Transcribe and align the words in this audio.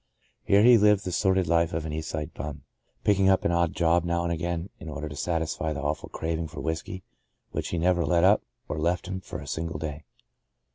Here 0.41 0.63
he 0.63 0.79
lived 0.79 1.05
the 1.05 1.11
sordid 1.11 1.45
life 1.45 1.73
of 1.73 1.85
an 1.85 1.93
East 1.93 2.09
Side 2.09 2.33
*'bum"— 2.33 2.63
picking 3.03 3.29
up 3.29 3.45
an 3.45 3.51
odd 3.51 3.73
job 3.73 4.03
now 4.03 4.23
and 4.23 4.33
again, 4.33 4.71
in 4.79 4.89
order 4.89 5.07
to 5.07 5.15
satisfy 5.15 5.73
the 5.73 5.81
awful 5.83 6.09
craving 6.09 6.47
for 6.47 6.59
whiskey, 6.59 7.03
which 7.51 7.71
never 7.71 8.03
let 8.03 8.23
up 8.23 8.41
or 8.67 8.79
left 8.79 9.07
him 9.07 9.21
for 9.21 9.37
a 9.39 9.45
single 9.45 9.77
day. 9.77 10.05